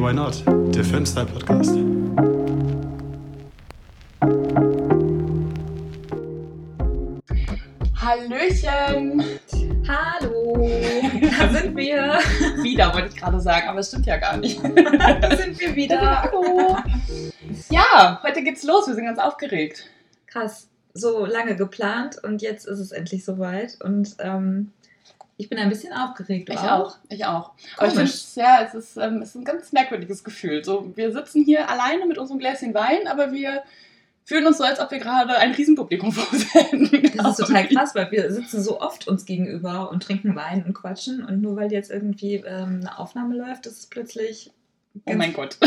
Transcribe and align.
Why 0.00 0.14
Not, 0.14 0.42
der 0.74 0.82
Filmstyle-Podcast. 0.82 1.76
Hallöchen! 7.96 9.22
Hallo, 9.86 10.70
da 11.38 11.48
sind 11.52 11.76
wir. 11.76 12.18
Wieder 12.62 12.94
wollte 12.94 13.08
ich 13.08 13.16
gerade 13.16 13.38
sagen, 13.42 13.68
aber 13.68 13.80
es 13.80 13.88
stimmt 13.88 14.06
ja 14.06 14.16
gar 14.16 14.38
nicht. 14.38 14.58
Da 14.64 15.36
sind 15.36 15.60
wir 15.60 15.76
wieder. 15.76 16.00
Hallo! 16.22 16.78
Ja, 17.68 18.22
heute 18.22 18.42
geht's 18.42 18.62
los, 18.62 18.86
wir 18.86 18.94
sind 18.94 19.04
ganz 19.04 19.18
aufgeregt. 19.18 19.90
Krass, 20.26 20.70
so 20.94 21.26
lange 21.26 21.56
geplant 21.56 22.16
und 22.24 22.40
jetzt 22.40 22.66
ist 22.66 22.78
es 22.78 22.92
endlich 22.92 23.22
soweit. 23.26 23.76
Und 23.84 24.16
ähm, 24.20 24.72
ich 25.40 25.48
bin 25.48 25.58
ein 25.58 25.70
bisschen 25.70 25.92
aufgeregt. 25.92 26.50
Du 26.50 26.52
Ich 26.52 26.58
auch, 26.58 26.96
ich 27.08 27.24
auch. 27.24 27.52
Aber 27.76 27.86
ich 27.86 27.94
finde 27.94 28.10
Komisch. 28.10 28.10
es 28.10 28.34
ja, 28.34 28.62
es 28.62 28.74
ist, 28.74 28.96
ähm, 28.98 29.22
es 29.22 29.30
ist 29.30 29.36
ein 29.36 29.44
ganz 29.44 29.72
merkwürdiges 29.72 30.22
Gefühl. 30.22 30.62
So, 30.62 30.92
wir 30.94 31.12
sitzen 31.12 31.44
hier 31.44 31.70
alleine 31.70 32.04
mit 32.04 32.18
unserem 32.18 32.38
Gläschen 32.38 32.74
Wein, 32.74 33.08
aber 33.08 33.32
wir 33.32 33.62
fühlen 34.24 34.46
uns 34.46 34.58
so, 34.58 34.64
als 34.64 34.80
ob 34.80 34.90
wir 34.90 34.98
gerade 34.98 35.36
ein 35.38 35.52
Riesenpublikum 35.52 36.12
vor 36.12 36.30
uns 36.30 36.54
hätten. 36.54 36.90
Das 37.16 37.38
ist 37.38 37.46
total 37.46 37.66
krass, 37.68 37.94
weil 37.94 38.10
wir 38.10 38.30
sitzen 38.30 38.62
so 38.62 38.80
oft 38.80 39.08
uns 39.08 39.24
gegenüber 39.24 39.90
und 39.90 40.02
trinken 40.02 40.36
Wein 40.36 40.62
und 40.64 40.74
quatschen. 40.74 41.24
Und 41.24 41.40
nur 41.40 41.56
weil 41.56 41.72
jetzt 41.72 41.90
irgendwie 41.90 42.36
ähm, 42.36 42.80
eine 42.80 42.98
Aufnahme 42.98 43.34
läuft, 43.34 43.64
ist 43.64 43.78
es 43.78 43.86
plötzlich. 43.86 44.52
Oh 45.06 45.12
mein 45.14 45.32
Gott. 45.32 45.56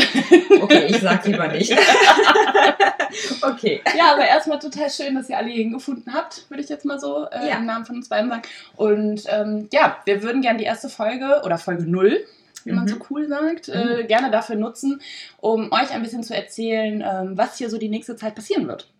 Okay, 0.62 0.86
ich 0.88 0.98
sag 1.00 1.26
lieber 1.26 1.48
nicht. 1.48 1.72
okay. 3.42 3.82
Ja, 3.96 4.12
aber 4.12 4.26
erstmal 4.26 4.58
total 4.58 4.90
schön, 4.90 5.14
dass 5.14 5.28
ihr 5.28 5.36
alle 5.36 5.48
hier 5.48 5.62
hingefunden 5.64 6.12
habt, 6.14 6.48
würde 6.50 6.62
ich 6.62 6.68
jetzt 6.68 6.84
mal 6.84 6.98
so 6.98 7.26
äh, 7.30 7.48
Ja. 7.48 7.56
im 7.56 7.66
Namen 7.66 7.84
von 7.84 7.96
uns 7.96 8.08
beiden 8.08 8.30
sagen. 8.30 8.42
Und 8.76 9.24
ähm, 9.28 9.68
ja, 9.72 9.98
wir 10.04 10.22
würden 10.22 10.42
gerne 10.42 10.58
die 10.58 10.64
erste 10.64 10.88
Folge 10.88 11.42
oder 11.44 11.58
Folge 11.58 11.84
0, 11.84 12.24
wie 12.64 12.72
man 12.72 12.84
Mhm. 12.84 12.88
so 12.88 12.96
cool 13.10 13.28
sagt, 13.28 13.68
äh, 13.68 14.04
gerne 14.06 14.30
dafür 14.30 14.56
nutzen, 14.56 15.00
um 15.40 15.70
euch 15.72 15.90
ein 15.90 16.02
bisschen 16.02 16.22
zu 16.22 16.34
erzählen, 16.34 17.02
ähm, 17.06 17.36
was 17.36 17.58
hier 17.58 17.68
so 17.70 17.78
die 17.78 17.88
nächste 17.90 18.16
Zeit 18.16 18.34
passieren 18.34 18.66
wird. 18.68 18.90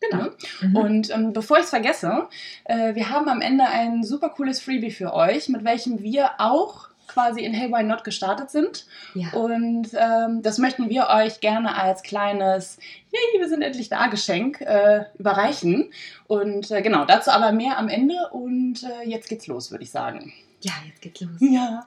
Genau. 0.00 0.24
Ja. 0.24 0.30
Mhm. 0.68 0.76
Und 0.76 1.10
ähm, 1.10 1.32
bevor 1.32 1.58
ich 1.58 1.64
es 1.64 1.70
vergesse, 1.70 2.28
äh, 2.64 2.94
wir 2.94 3.10
haben 3.10 3.28
am 3.28 3.40
Ende 3.40 3.64
ein 3.64 4.02
super 4.04 4.28
cooles 4.30 4.60
Freebie 4.60 4.90
für 4.90 5.14
euch, 5.14 5.48
mit 5.48 5.64
welchem 5.64 6.02
wir 6.02 6.30
auch 6.38 6.88
quasi 7.12 7.40
in 7.44 7.52
Hey 7.52 7.70
Why 7.70 7.82
Not 7.82 8.04
gestartet 8.04 8.50
sind. 8.50 8.86
ja. 9.14 9.28
Und 9.32 9.88
ähm, 9.94 10.42
das 10.42 10.58
möchten 10.58 10.88
wir 10.88 11.08
euch 11.08 11.40
gerne 11.40 11.76
als 11.76 12.02
kleines 12.02 12.78
Yay, 13.12 13.40
wir 13.40 13.48
sind 13.48 13.62
endlich 13.62 13.88
da 13.90 14.06
Geschenk 14.06 14.60
äh, 14.62 15.04
überreichen. 15.18 15.90
Und 16.26 16.70
äh, 16.70 16.80
genau, 16.82 17.04
dazu 17.04 17.30
aber 17.30 17.52
mehr 17.52 17.78
am 17.78 17.88
Ende. 17.88 18.14
Und 18.32 18.82
äh, 18.84 19.08
jetzt 19.08 19.28
geht's 19.28 19.46
los, 19.46 19.70
würde 19.70 19.84
ich 19.84 19.90
sagen. 19.90 20.32
ja, 20.62 20.72
jetzt 20.86 21.02
geht's 21.02 21.20
los. 21.20 21.30
Ja. 21.40 21.86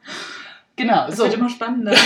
Genau, 0.75 1.07
Das 1.07 1.17
so. 1.17 1.23
wird 1.23 1.33
immer 1.35 1.49
spannender. 1.49 1.93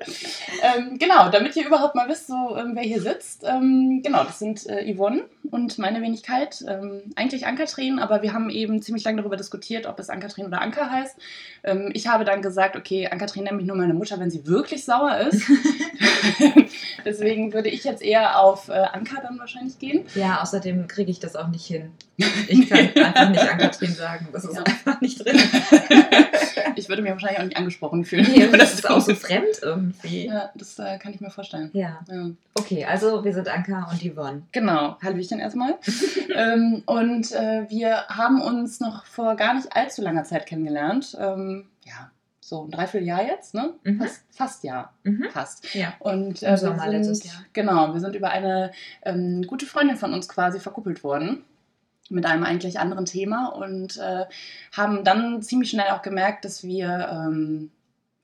ähm, 0.62 0.98
genau, 0.98 1.28
damit 1.30 1.56
ihr 1.56 1.66
überhaupt 1.66 1.94
mal 1.94 2.08
wisst, 2.08 2.26
so, 2.26 2.56
ähm, 2.56 2.72
wer 2.74 2.82
hier 2.82 3.00
sitzt. 3.00 3.44
Ähm, 3.44 4.00
genau, 4.02 4.24
das 4.24 4.38
sind 4.38 4.66
äh, 4.66 4.92
Yvonne 4.94 5.24
und 5.50 5.78
meine 5.78 6.02
Wenigkeit. 6.02 6.64
Ähm, 6.68 7.02
eigentlich 7.16 7.46
Ankatrin, 7.46 7.98
aber 7.98 8.22
wir 8.22 8.32
haben 8.32 8.50
eben 8.50 8.82
ziemlich 8.82 9.04
lange 9.04 9.18
darüber 9.18 9.36
diskutiert, 9.36 9.86
ob 9.86 9.98
es 9.98 10.10
Ankatrin 10.10 10.46
oder 10.46 10.60
Anka 10.60 10.90
heißt. 10.90 11.16
Ähm, 11.64 11.90
ich 11.94 12.06
habe 12.06 12.24
dann 12.24 12.42
gesagt, 12.42 12.76
okay, 12.76 13.08
Ankatrin 13.08 13.44
nennt 13.44 13.56
mich 13.56 13.66
nur 13.66 13.76
meine 13.76 13.94
Mutter, 13.94 14.18
wenn 14.20 14.30
sie 14.30 14.46
wirklich 14.46 14.84
sauer 14.84 15.18
ist. 15.18 15.42
Deswegen 17.04 17.52
würde 17.52 17.68
ich 17.68 17.84
jetzt 17.84 18.02
eher 18.02 18.38
auf 18.40 18.68
äh, 18.68 18.72
Anka 18.72 19.20
dann 19.22 19.38
wahrscheinlich 19.38 19.78
gehen. 19.78 20.04
Ja, 20.14 20.40
außerdem 20.42 20.86
kriege 20.88 21.10
ich 21.10 21.18
das 21.20 21.36
auch 21.36 21.48
nicht 21.48 21.66
hin. 21.66 21.92
Ich 22.48 22.68
kann 22.68 22.78
einfach 22.94 23.30
nicht 23.30 23.40
Ankatrin 23.50 23.92
sagen. 23.94 24.28
Das 24.32 24.44
ist 24.44 24.56
Ja. 24.56 24.62
einfach 24.64 25.00
nicht 25.00 25.24
drin. 25.24 25.38
Ich 26.76 26.88
würde 26.88 27.02
mich 27.02 27.10
wahrscheinlich 27.12 27.38
auch 27.40 27.44
nicht 27.44 27.56
angesprochen 27.56 28.04
fühlen. 28.04 28.26
Nee, 28.30 28.46
das 28.56 28.74
ist 28.74 28.88
auch 28.88 29.00
so 29.00 29.14
fremd 29.14 29.46
irgendwie. 29.62 30.26
Ja, 30.26 30.50
das 30.54 30.78
äh, 30.78 30.98
kann 30.98 31.12
ich 31.12 31.20
mir 31.20 31.30
vorstellen. 31.30 31.70
Ja. 31.72 32.00
Ja. 32.08 32.30
Okay, 32.54 32.84
also 32.84 33.24
wir 33.24 33.34
sind 33.34 33.48
Anka 33.48 33.88
und 33.90 34.00
Yvonne. 34.00 34.42
Genau, 34.52 34.96
Hallöchen 35.02 35.40
erstmal. 35.40 35.74
ähm, 36.34 36.82
und 36.86 37.32
äh, 37.32 37.66
wir 37.68 38.06
haben 38.08 38.40
uns 38.40 38.80
noch 38.80 39.04
vor 39.04 39.36
gar 39.36 39.54
nicht 39.54 39.74
allzu 39.76 40.00
langer 40.02 40.24
Zeit 40.24 40.46
kennengelernt. 40.46 41.16
Ähm, 41.20 41.66
ja, 41.84 42.10
so 42.40 42.64
ein 42.64 42.70
Dreivierteljahr 42.70 43.24
jetzt, 43.24 43.54
ne? 43.54 43.74
Mhm. 43.84 44.00
Fast, 44.00 44.22
fast 44.30 44.64
ja, 44.64 44.92
Mhm. 45.04 45.26
fast. 45.30 45.74
Ja. 45.74 45.94
Und 45.98 46.42
äh, 46.42 46.50
wir 46.50 46.56
sind, 46.56 46.86
letztes 46.86 47.24
Jahr. 47.24 47.44
Genau, 47.52 47.92
wir 47.92 48.00
sind 48.00 48.16
über 48.16 48.30
eine 48.30 48.72
ähm, 49.02 49.42
gute 49.46 49.66
Freundin 49.66 49.96
von 49.96 50.12
uns 50.14 50.28
quasi 50.28 50.58
verkuppelt 50.58 51.04
worden. 51.04 51.44
Mit 52.08 52.26
einem 52.26 52.42
eigentlich 52.42 52.80
anderen 52.80 53.04
Thema 53.04 53.46
und 53.48 53.96
äh, 53.98 54.24
haben 54.72 55.04
dann 55.04 55.42
ziemlich 55.42 55.70
schnell 55.70 55.90
auch 55.90 56.02
gemerkt, 56.02 56.44
dass 56.44 56.64
wir 56.64 57.08
ähm, 57.08 57.70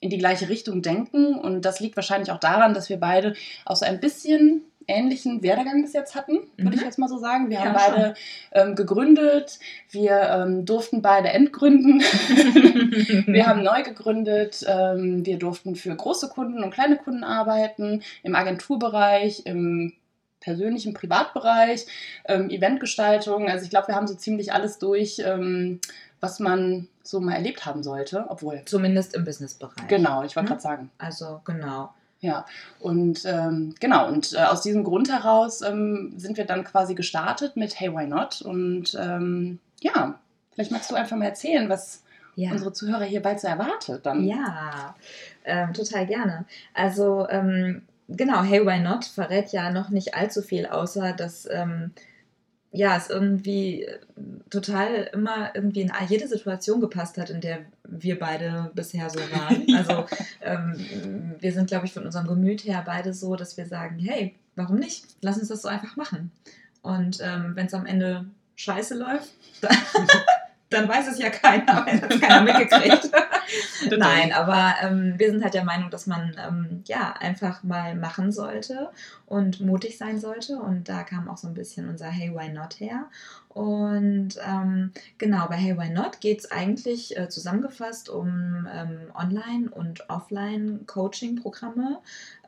in 0.00 0.10
die 0.10 0.18
gleiche 0.18 0.48
Richtung 0.48 0.82
denken. 0.82 1.36
Und 1.36 1.64
das 1.64 1.78
liegt 1.78 1.94
wahrscheinlich 1.94 2.32
auch 2.32 2.40
daran, 2.40 2.74
dass 2.74 2.88
wir 2.88 2.98
beide 2.98 3.34
auch 3.64 3.76
so 3.76 3.86
ein 3.86 4.00
bisschen 4.00 4.62
ähnlichen 4.88 5.42
Werdegang 5.42 5.82
bis 5.82 5.92
jetzt 5.92 6.14
hatten, 6.14 6.38
würde 6.56 6.70
Mhm. 6.70 6.72
ich 6.74 6.82
jetzt 6.82 6.98
mal 6.98 7.08
so 7.08 7.18
sagen. 7.18 7.50
Wir 7.50 7.58
Ja, 7.58 7.64
haben 7.64 7.74
beide 7.74 8.14
ähm, 8.52 8.74
gegründet, 8.76 9.58
wir 9.90 10.20
ähm, 10.20 10.64
durften 10.64 11.02
beide 11.02 11.28
entgründen, 11.30 12.00
wir 13.26 13.46
haben 13.46 13.62
neu 13.62 13.82
gegründet, 13.82 14.64
ähm, 14.66 15.24
wir 15.26 15.38
durften 15.38 15.74
für 15.76 15.94
große 15.94 16.28
Kunden 16.28 16.62
und 16.62 16.70
kleine 16.72 16.96
Kunden 16.96 17.24
arbeiten, 17.24 18.02
im 18.22 18.34
Agenturbereich, 18.34 19.44
im 19.46 19.92
persönlichen 20.40 20.94
Privatbereich, 20.94 21.86
ähm, 22.26 22.50
Eventgestaltung. 22.50 23.48
Also 23.48 23.64
ich 23.64 23.70
glaube, 23.70 23.88
wir 23.88 23.96
haben 23.96 24.06
so 24.06 24.14
ziemlich 24.14 24.52
alles 24.52 24.78
durch, 24.78 25.20
ähm, 25.24 25.80
was 26.20 26.38
man 26.38 26.86
so 27.02 27.20
mal 27.20 27.34
erlebt 27.34 27.66
haben 27.66 27.82
sollte. 27.82 28.26
Obwohl, 28.28 28.62
Zumindest 28.64 29.14
im 29.14 29.24
Businessbereich. 29.24 29.88
genau, 29.88 30.22
ich 30.22 30.36
wollte 30.36 30.44
Mhm. 30.46 30.50
gerade 30.50 30.60
sagen. 30.62 30.90
Also 30.98 31.40
genau. 31.44 31.90
Ja, 32.20 32.46
und 32.80 33.24
ähm, 33.26 33.74
genau, 33.78 34.08
und 34.08 34.32
äh, 34.32 34.38
aus 34.38 34.62
diesem 34.62 34.84
Grund 34.84 35.10
heraus 35.10 35.60
ähm, 35.62 36.14
sind 36.16 36.36
wir 36.38 36.46
dann 36.46 36.64
quasi 36.64 36.94
gestartet 36.94 37.56
mit 37.56 37.78
Hey, 37.78 37.92
why 37.92 38.06
not? 38.06 38.40
Und 38.42 38.96
ähm, 38.98 39.58
ja, 39.80 40.18
vielleicht 40.54 40.72
magst 40.72 40.90
du 40.90 40.94
einfach 40.94 41.16
mal 41.16 41.26
erzählen, 41.26 41.68
was 41.68 42.02
Ja. 42.34 42.50
unsere 42.52 42.72
Zuhörer 42.72 43.04
hier 43.04 43.20
bald 43.22 43.38
so 43.40 43.48
erwartet. 43.48 44.06
Dann. 44.06 44.24
Ja, 44.24 44.94
ähm, 45.44 45.74
total 45.74 46.06
gerne. 46.06 46.46
Also 46.72 47.26
ähm, 47.28 47.82
genau, 48.08 48.42
Hey 48.42 48.64
Why 48.66 48.78
Not 48.80 49.04
verrät 49.04 49.52
ja 49.52 49.70
noch 49.70 49.90
nicht 49.90 50.14
allzu 50.14 50.40
viel, 50.42 50.66
außer 50.66 51.12
dass 51.12 51.46
ähm, 51.50 51.92
ja 52.72 52.96
es 52.96 53.08
irgendwie 53.08 53.82
äh, 53.82 53.98
total 54.50 55.08
immer 55.12 55.54
irgendwie 55.54 55.82
in 55.82 55.92
jede 56.08 56.28
Situation 56.28 56.80
gepasst 56.80 57.18
hat, 57.18 57.30
in 57.30 57.40
der 57.40 57.60
wir 57.84 58.18
beide 58.18 58.70
bisher 58.74 59.10
so 59.10 59.20
waren. 59.20 59.62
Ja. 59.66 59.78
Also 59.78 60.06
ähm, 60.42 61.34
wir 61.40 61.52
sind, 61.52 61.68
glaube 61.68 61.86
ich, 61.86 61.92
von 61.92 62.04
unserem 62.04 62.26
Gemüt 62.26 62.64
her 62.64 62.82
beide 62.84 63.12
so, 63.12 63.36
dass 63.36 63.56
wir 63.56 63.66
sagen, 63.66 63.98
hey, 63.98 64.34
warum 64.54 64.76
nicht? 64.76 65.04
Lass 65.20 65.38
uns 65.38 65.48
das 65.48 65.62
so 65.62 65.68
einfach 65.68 65.96
machen. 65.96 66.30
Und 66.82 67.18
ähm, 67.20 67.52
wenn 67.54 67.66
es 67.66 67.74
am 67.74 67.86
Ende 67.86 68.26
scheiße 68.56 68.96
läuft, 68.96 69.32
dann, 69.60 69.76
dann 70.70 70.88
weiß 70.88 71.08
es 71.08 71.18
ja 71.18 71.30
keiner, 71.30 71.86
wenn 71.86 72.02
es 72.02 72.20
keiner 72.20 72.42
mitgekriegt. 72.42 73.10
Nein, 73.96 74.32
aber 74.32 74.74
ähm, 74.82 75.14
wir 75.16 75.30
sind 75.30 75.42
halt 75.44 75.54
der 75.54 75.64
Meinung, 75.64 75.90
dass 75.90 76.06
man 76.06 76.36
ähm, 76.44 76.82
ja 76.86 77.14
einfach 77.18 77.62
mal 77.62 77.94
machen 77.94 78.32
sollte 78.32 78.90
und 79.26 79.60
mutig 79.60 79.96
sein 79.98 80.18
sollte. 80.18 80.56
Und 80.58 80.88
da 80.88 81.04
kam 81.04 81.28
auch 81.28 81.36
so 81.36 81.46
ein 81.46 81.54
bisschen 81.54 81.88
unser 81.88 82.08
Hey 82.08 82.34
Why 82.34 82.48
Not 82.48 82.80
her. 82.80 83.06
Und 83.48 84.36
ähm, 84.46 84.92
genau, 85.18 85.46
bei 85.48 85.56
Hey 85.56 85.78
Why 85.78 85.88
Not 85.90 86.20
geht 86.20 86.40
es 86.40 86.50
eigentlich 86.50 87.16
äh, 87.16 87.28
zusammengefasst 87.28 88.10
um 88.10 88.68
ähm, 88.70 88.98
Online- 89.14 89.70
und 89.70 90.10
Offline-Coaching-Programme, 90.10 91.98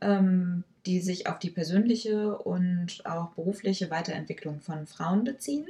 ähm, 0.01 0.65
die 0.87 1.01
sich 1.01 1.27
auf 1.29 1.39
die 1.39 1.51
persönliche 1.51 2.37
und 2.37 3.07
auch 3.07 3.31
berufliche 3.31 3.91
Weiterentwicklung 3.91 4.61
von 4.61 4.87
Frauen 4.87 5.25
beziehen. 5.25 5.67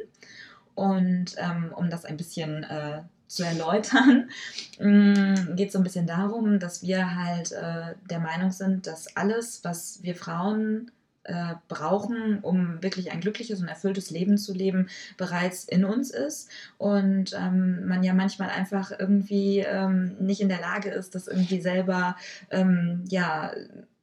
Und 0.78 1.34
ähm, 1.38 1.72
um 1.74 1.90
das 1.90 2.04
ein 2.04 2.16
bisschen 2.16 2.62
äh, 2.62 3.00
zu 3.26 3.42
erläutern, 3.42 4.30
geht 4.78 5.66
es 5.66 5.72
so 5.72 5.80
ein 5.80 5.82
bisschen 5.82 6.06
darum, 6.06 6.60
dass 6.60 6.84
wir 6.84 7.16
halt 7.16 7.50
äh, 7.50 7.96
der 8.08 8.20
Meinung 8.20 8.52
sind, 8.52 8.86
dass 8.86 9.16
alles, 9.16 9.64
was 9.64 10.04
wir 10.04 10.14
Frauen 10.14 10.92
äh, 11.24 11.54
brauchen, 11.66 12.38
um 12.42 12.80
wirklich 12.80 13.10
ein 13.10 13.20
glückliches 13.20 13.60
und 13.60 13.66
erfülltes 13.66 14.10
Leben 14.10 14.38
zu 14.38 14.54
leben, 14.54 14.88
bereits 15.16 15.64
in 15.64 15.84
uns 15.84 16.12
ist. 16.12 16.48
Und 16.76 17.32
ähm, 17.36 17.84
man 17.88 18.04
ja 18.04 18.14
manchmal 18.14 18.50
einfach 18.50 18.92
irgendwie 18.96 19.58
ähm, 19.58 20.14
nicht 20.20 20.40
in 20.40 20.48
der 20.48 20.60
Lage 20.60 20.90
ist, 20.90 21.16
das 21.16 21.26
irgendwie 21.26 21.60
selber 21.60 22.14
ähm, 22.50 23.02
ja, 23.08 23.50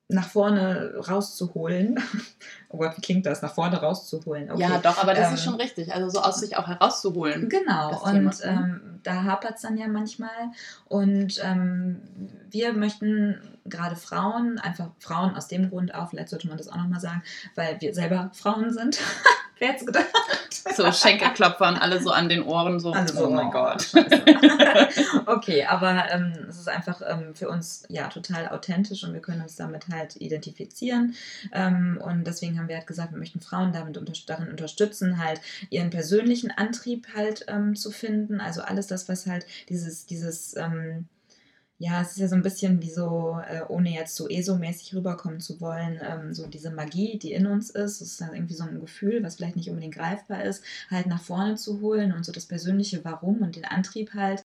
nach 0.08 0.28
vorne 0.28 0.96
rauszuholen. 1.08 2.00
Oh 2.70 2.78
Gott, 2.78 2.98
wie 2.98 3.02
klingt 3.02 3.26
das? 3.26 3.42
Nach 3.42 3.54
vorne 3.54 3.78
rauszuholen. 3.78 4.52
Okay. 4.52 4.62
Ja, 4.62 4.80
doch, 4.80 5.02
aber 5.02 5.14
das 5.14 5.32
ist 5.32 5.40
Ähm, 5.40 5.52
schon 5.52 5.62
richtig. 5.62 5.94
Also 5.94 6.10
so 6.10 6.20
aus 6.20 6.42
sich 6.42 6.58
auch 6.58 6.68
herauszuholen. 6.68 7.48
Genau, 7.48 8.04
und 8.04 8.34
ähm, 8.44 9.00
da 9.02 9.24
hapert 9.24 9.56
es 9.56 9.62
dann 9.62 9.78
ja 9.78 9.88
manchmal. 9.88 10.52
Und 10.90 11.40
ähm, 11.42 12.02
wir 12.56 12.72
möchten 12.72 13.38
gerade 13.66 13.98
Frauen, 13.98 14.60
einfach 14.60 14.88
Frauen 15.00 15.36
aus 15.36 15.50
dem 15.50 15.70
Grund 15.70 15.94
auch, 15.94 16.10
vielleicht 16.10 16.30
sollte 16.30 16.48
man 16.48 16.58
das 16.58 16.70
auch 16.70 16.78
nochmal 16.78 17.02
sagen, 17.02 17.22
weil 17.56 17.82
wir 17.82 17.94
selber 17.94 18.32
Frauen 18.34 18.72
sind. 18.72 19.00
Wer 19.60 19.70
hätte 19.70 19.80
es 19.80 19.86
gedacht? 19.86 20.06
So 20.76 20.92
Schenkelklopfer 20.92 21.70
und 21.70 21.78
alle 21.78 22.02
so 22.02 22.12
an 22.12 22.28
den 22.28 22.44
Ohren 22.44 22.80
so. 22.80 22.92
Also 22.92 23.16
so, 23.16 23.28
oh 23.28 23.30
mein 23.30 23.52
Gott. 23.52 23.84
scheiße. 23.84 25.24
okay, 25.28 25.66
aber 25.66 26.12
ähm, 26.12 26.34
es 26.50 26.60
ist 26.60 26.68
einfach 26.68 27.02
ähm, 27.08 27.34
für 27.36 27.48
uns 27.48 27.86
ja 27.88 28.10
total 28.10 28.50
authentisch 28.50 29.06
und 29.06 29.14
wir 29.14 29.22
können 29.22 29.42
uns 29.42 29.56
damit 29.56 29.88
halt 29.90 30.18
identifizieren. 30.18 31.16
Ähm, 31.54 32.02
und 32.04 32.26
deswegen 32.26 32.60
haben 32.60 32.68
wir 32.68 32.76
halt 32.76 32.88
gesagt, 32.88 33.14
wir 33.14 33.20
möchten 33.20 33.40
Frauen 33.40 33.72
damit 33.72 33.98
unter 33.98 34.12
darin 34.28 34.50
unterstützen, 34.50 35.24
halt 35.24 35.40
ihren 35.70 35.90
persönlichen 35.90 36.52
Antrieb 36.52 37.08
halt 37.16 37.46
ähm, 37.48 37.76
zu 37.76 37.92
finden. 37.92 38.42
Also 38.42 38.62
alles 38.62 38.88
das, 38.88 39.08
was 39.08 39.26
halt 39.26 39.46
dieses, 39.70 40.06
dieses 40.06 40.58
ähm, 40.58 41.08
ja, 41.78 42.02
es 42.02 42.12
ist 42.12 42.20
ja 42.20 42.28
so 42.30 42.36
ein 42.36 42.42
bisschen 42.42 42.82
wie 42.82 42.90
so, 42.90 43.38
äh, 43.48 43.62
ohne 43.68 43.94
jetzt 43.94 44.16
so 44.16 44.30
ESO-mäßig 44.30 44.96
rüberkommen 44.96 45.42
zu 45.42 45.60
wollen, 45.60 46.00
ähm, 46.02 46.34
so 46.34 46.48
diese 46.48 46.72
Magie, 46.72 47.20
die 47.20 47.34
in 47.34 47.48
uns 47.48 47.70
ist, 47.70 48.00
das 48.02 48.08
ist 48.12 48.22
dann 48.22 48.34
irgendwie 48.34 48.54
so 48.54 48.64
ein 48.64 48.80
Gefühl, 48.80 49.22
was 49.24 49.36
vielleicht 49.36 49.58
nicht 49.58 49.70
unbedingt 49.70 49.96
greifbar 49.96 50.44
ist, 50.44 50.64
halt 50.90 51.08
nach 51.08 51.22
vorne 51.22 51.56
zu 51.56 51.82
holen 51.82 52.14
und 52.14 52.26
so 52.26 52.32
das 52.32 52.46
persönliche 52.46 53.04
Warum 53.04 53.42
und 53.42 53.58
den 53.58 53.66
Antrieb 53.66 54.14
halt 54.14 54.45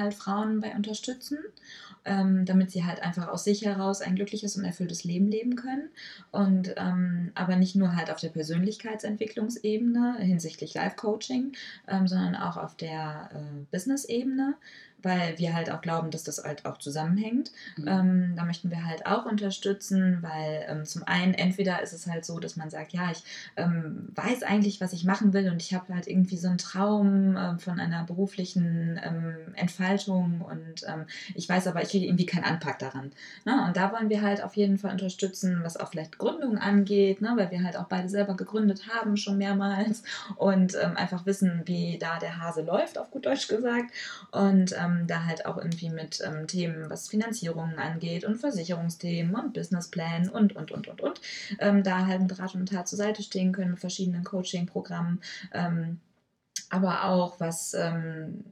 halt 0.00 0.14
Frauen 0.14 0.60
bei 0.60 0.74
unterstützen, 0.74 1.38
ähm, 2.04 2.44
damit 2.44 2.70
sie 2.70 2.84
halt 2.84 3.02
einfach 3.02 3.28
aus 3.28 3.44
sich 3.44 3.64
heraus 3.64 4.00
ein 4.00 4.16
glückliches 4.16 4.56
und 4.56 4.64
erfülltes 4.64 5.04
Leben 5.04 5.28
leben 5.28 5.56
können. 5.56 5.90
Und 6.30 6.74
ähm, 6.76 7.32
aber 7.34 7.56
nicht 7.56 7.76
nur 7.76 7.94
halt 7.94 8.10
auf 8.10 8.20
der 8.20 8.30
Persönlichkeitsentwicklungsebene 8.30 10.18
hinsichtlich 10.18 10.74
Life-Coaching, 10.74 11.52
ähm, 11.88 12.08
sondern 12.08 12.36
auch 12.36 12.56
auf 12.56 12.76
der 12.76 13.30
äh, 13.34 13.64
Business-Ebene 13.70 14.54
weil 15.02 15.38
wir 15.38 15.54
halt 15.54 15.70
auch 15.70 15.80
glauben, 15.80 16.10
dass 16.10 16.24
das 16.24 16.42
halt 16.42 16.66
auch 16.66 16.78
zusammenhängt. 16.78 17.52
Mhm. 17.76 17.88
Ähm, 17.88 18.32
da 18.36 18.44
möchten 18.44 18.70
wir 18.70 18.84
halt 18.84 19.06
auch 19.06 19.26
unterstützen, 19.26 20.18
weil 20.22 20.64
ähm, 20.68 20.84
zum 20.84 21.02
einen 21.04 21.34
entweder 21.34 21.82
ist 21.82 21.92
es 21.92 22.06
halt 22.06 22.24
so, 22.24 22.38
dass 22.38 22.56
man 22.56 22.70
sagt, 22.70 22.92
ja, 22.92 23.10
ich 23.10 23.22
ähm, 23.56 24.08
weiß 24.14 24.42
eigentlich, 24.42 24.80
was 24.80 24.92
ich 24.92 25.04
machen 25.04 25.32
will 25.32 25.50
und 25.50 25.62
ich 25.62 25.74
habe 25.74 25.94
halt 25.94 26.06
irgendwie 26.06 26.36
so 26.36 26.48
einen 26.48 26.58
Traum 26.58 27.36
äh, 27.36 27.58
von 27.58 27.80
einer 27.80 28.04
beruflichen 28.04 29.00
ähm, 29.02 29.36
Entfaltung 29.54 30.40
und 30.40 30.84
ähm, 30.86 31.06
ich 31.34 31.48
weiß 31.48 31.66
aber, 31.66 31.82
ich 31.82 31.90
kriege 31.90 32.06
irgendwie 32.06 32.26
keinen 32.26 32.44
Anpack 32.44 32.78
daran. 32.78 33.12
Ne? 33.44 33.64
Und 33.66 33.76
da 33.76 33.92
wollen 33.92 34.08
wir 34.08 34.22
halt 34.22 34.42
auf 34.42 34.56
jeden 34.56 34.78
Fall 34.78 34.92
unterstützen, 34.92 35.60
was 35.62 35.76
auch 35.76 35.90
vielleicht 35.90 36.18
Gründung 36.18 36.58
angeht, 36.58 37.20
ne? 37.20 37.32
weil 37.36 37.50
wir 37.50 37.62
halt 37.62 37.76
auch 37.76 37.86
beide 37.86 38.08
selber 38.08 38.36
gegründet 38.36 38.88
haben, 38.88 39.16
schon 39.16 39.38
mehrmals 39.38 40.02
und 40.36 40.74
ähm, 40.80 40.96
einfach 40.96 41.26
wissen, 41.26 41.62
wie 41.64 41.98
da 41.98 42.18
der 42.18 42.38
Hase 42.38 42.62
läuft, 42.62 42.98
auf 42.98 43.10
gut 43.10 43.26
Deutsch 43.26 43.48
gesagt. 43.48 43.92
Und 44.30 44.74
ähm, 44.78 44.89
da 45.06 45.24
halt 45.24 45.46
auch 45.46 45.56
irgendwie 45.56 45.90
mit 45.90 46.22
ähm, 46.24 46.46
Themen, 46.46 46.90
was 46.90 47.08
Finanzierungen 47.08 47.78
angeht 47.78 48.24
und 48.24 48.36
Versicherungsthemen 48.36 49.34
und 49.34 49.52
Businessplänen 49.54 50.28
und, 50.28 50.54
und, 50.56 50.70
und, 50.70 50.88
und, 50.88 51.00
und, 51.00 51.20
ähm, 51.58 51.82
da 51.82 52.06
halt 52.06 52.22
mit 52.22 52.38
Rat 52.38 52.54
und 52.54 52.68
Tat 52.68 52.88
zur 52.88 52.98
Seite 52.98 53.22
stehen 53.22 53.52
können 53.52 53.72
mit 53.72 53.80
verschiedenen 53.80 54.24
Coaching-Programmen. 54.24 55.20
Ähm, 55.52 56.00
aber 56.70 57.04
auch 57.04 57.40
was 57.40 57.74
ähm, 57.74 58.44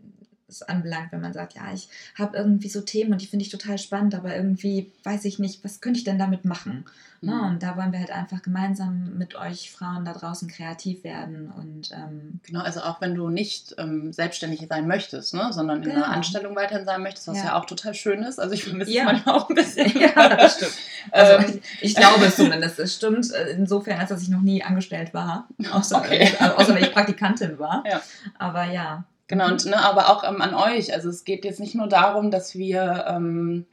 es 0.48 0.62
anbelangt, 0.62 1.12
wenn 1.12 1.20
man 1.20 1.32
sagt, 1.32 1.54
ja, 1.54 1.72
ich 1.72 1.88
habe 2.16 2.36
irgendwie 2.36 2.68
so 2.68 2.80
Themen 2.80 3.12
und 3.12 3.20
die 3.20 3.26
finde 3.26 3.44
ich 3.44 3.50
total 3.50 3.78
spannend, 3.78 4.14
aber 4.14 4.34
irgendwie 4.34 4.90
weiß 5.04 5.24
ich 5.26 5.38
nicht, 5.38 5.62
was 5.64 5.80
könnte 5.80 5.98
ich 5.98 6.04
denn 6.04 6.18
damit 6.18 6.44
machen? 6.44 6.84
Ne? 7.20 7.32
Mhm. 7.32 7.40
Ne? 7.40 7.46
Und 7.48 7.62
da 7.62 7.76
wollen 7.76 7.92
wir 7.92 7.98
halt 7.98 8.10
einfach 8.10 8.42
gemeinsam 8.42 9.16
mit 9.16 9.34
euch 9.34 9.70
Frauen 9.70 10.04
da 10.04 10.12
draußen 10.12 10.48
kreativ 10.48 11.04
werden. 11.04 11.52
Und, 11.56 11.90
ähm, 11.92 12.40
genau, 12.46 12.60
also 12.60 12.80
auch 12.80 13.00
wenn 13.00 13.14
du 13.14 13.28
nicht 13.28 13.74
ähm, 13.78 14.12
selbstständig 14.12 14.66
sein 14.68 14.86
möchtest, 14.86 15.34
ne? 15.34 15.52
sondern 15.52 15.82
in 15.82 15.90
genau. 15.90 16.04
einer 16.04 16.14
Anstellung 16.14 16.54
weiterhin 16.56 16.86
sein 16.86 17.02
möchtest, 17.02 17.28
was 17.28 17.38
ja. 17.38 17.44
ja, 17.46 17.58
auch 17.58 17.64
total 17.64 17.94
schön 17.94 18.22
ist. 18.22 18.38
Also 18.38 18.54
ich 18.54 18.64
vermisse 18.64 18.90
ja. 18.90 19.02
es 19.02 19.06
manchmal 19.06 19.34
auch 19.34 19.48
ein 19.48 19.54
bisschen. 19.54 19.98
ja, 20.00 20.36
das 20.36 20.56
stimmt. 20.56 20.72
Also 21.10 21.32
ähm, 21.32 21.60
ich, 21.80 21.90
ich, 21.90 21.94
glaube 21.96 22.24
es 22.24 22.36
zumindest. 22.36 22.78
Es 22.78 22.94
stimmt 22.94 23.32
äh, 23.32 23.50
insofern, 23.50 23.98
als 23.98 24.10
dass 24.10 24.22
ich 24.22 24.28
noch 24.28 24.42
nie 24.42 24.62
angestellt 24.62 25.12
war, 25.14 25.48
außer, 25.72 25.98
okay. 25.98 26.32
äh, 26.38 26.44
außer 26.44 26.74
wenn 26.74 26.84
ich 26.84 26.92
Praktikantin 26.92 27.58
war. 27.58 27.84
Ja. 27.88 28.00
Aber 28.38 28.64
ja. 28.64 29.04
Genau, 29.28 29.46
und 29.46 29.66
ne, 29.66 29.76
aber 29.76 30.08
auch 30.08 30.24
ähm, 30.24 30.40
an 30.40 30.54
euch. 30.54 30.92
Also 30.92 31.10
es 31.10 31.24
geht 31.24 31.44
jetzt 31.44 31.60
nicht 31.60 31.74
nur 31.74 31.86
darum, 31.86 32.30
dass 32.30 32.56
wir 32.56 33.04
ähm, 33.08 33.66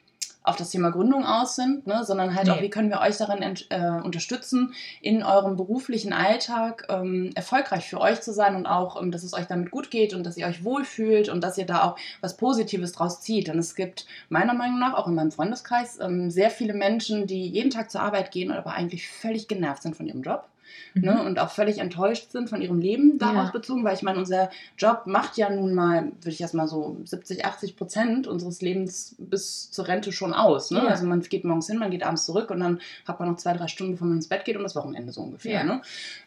auf 0.43 0.57
das 0.57 0.69
Thema 0.69 0.91
Gründung 0.91 1.25
aus 1.25 1.55
sind, 1.55 1.87
ne, 1.87 2.03
sondern 2.03 2.35
halt 2.35 2.47
nee. 2.47 2.51
auch, 2.51 2.61
wie 2.61 2.69
können 2.69 2.89
wir 2.89 2.99
euch 2.99 3.17
darin 3.17 3.41
äh, 3.41 4.01
unterstützen, 4.03 4.73
in 5.01 5.23
eurem 5.23 5.55
beruflichen 5.55 6.13
Alltag 6.13 6.85
ähm, 6.89 7.31
erfolgreich 7.35 7.89
für 7.89 7.99
euch 7.99 8.21
zu 8.21 8.33
sein 8.33 8.55
und 8.55 8.65
auch, 8.65 9.01
ähm, 9.01 9.11
dass 9.11 9.23
es 9.23 9.33
euch 9.33 9.45
damit 9.45 9.71
gut 9.71 9.89
geht 9.89 10.13
und 10.13 10.23
dass 10.23 10.37
ihr 10.37 10.45
euch 10.45 10.63
wohlfühlt 10.63 11.29
und 11.29 11.41
dass 11.41 11.57
ihr 11.57 11.65
da 11.65 11.83
auch 11.83 11.97
was 12.21 12.37
Positives 12.37 12.91
draus 12.91 13.21
zieht. 13.21 13.47
Denn 13.47 13.57
es 13.57 13.75
gibt 13.75 14.05
meiner 14.29 14.53
Meinung 14.53 14.79
nach 14.79 14.93
auch 14.93 15.07
in 15.07 15.15
meinem 15.15 15.31
Freundeskreis 15.31 15.99
ähm, 16.01 16.29
sehr 16.29 16.49
viele 16.49 16.73
Menschen, 16.73 17.27
die 17.27 17.47
jeden 17.47 17.71
Tag 17.71 17.89
zur 17.89 18.01
Arbeit 18.01 18.31
gehen, 18.31 18.51
aber 18.51 18.73
eigentlich 18.73 19.09
völlig 19.09 19.47
genervt 19.47 19.83
sind 19.83 19.95
von 19.95 20.05
ihrem 20.05 20.21
Job 20.21 20.47
mhm. 20.93 21.01
ne, 21.03 21.23
und 21.23 21.39
auch 21.39 21.49
völlig 21.49 21.79
enttäuscht 21.79 22.31
sind 22.31 22.49
von 22.49 22.61
ihrem 22.61 22.79
Leben 22.79 23.17
darauf 23.17 23.45
ja. 23.45 23.51
bezogen, 23.51 23.83
weil 23.83 23.95
ich 23.95 24.03
meine, 24.03 24.19
unser 24.19 24.49
Job 24.77 25.03
macht 25.05 25.37
ja 25.37 25.49
nun 25.49 25.73
mal, 25.73 26.03
würde 26.03 26.29
ich 26.29 26.41
erstmal 26.41 26.67
so 26.67 26.97
70, 27.03 27.45
80 27.45 27.75
Prozent 27.75 28.27
unseres 28.27 28.61
Lebens 28.61 29.15
bis 29.17 29.71
zur 29.71 29.87
Rente 29.87 30.11
schon 30.11 30.33
aus. 30.33 30.71
Ne? 30.71 30.79
Ja. 30.79 30.87
Also 30.87 31.05
man 31.05 31.21
geht 31.21 31.45
morgens 31.45 31.67
hin, 31.67 31.77
man 31.77 31.91
geht 31.91 32.03
abends 32.03 32.25
zurück 32.25 32.51
und 32.51 32.59
dann 32.59 32.79
hat 33.07 33.19
man 33.19 33.29
noch 33.29 33.37
zwei, 33.37 33.53
drei 33.53 33.67
Stunden, 33.67 33.93
bevor 33.93 34.07
man 34.07 34.17
ins 34.17 34.27
Bett 34.27 34.45
geht 34.45 34.57
und 34.57 34.63
das 34.63 34.75
Wochenende 34.75 35.11
so 35.11 35.21
ungefähr. 35.21 35.59
Ja. 35.59 35.63
Ne? 35.63 35.81